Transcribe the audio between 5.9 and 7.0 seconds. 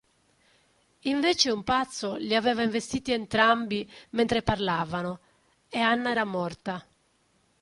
era morta.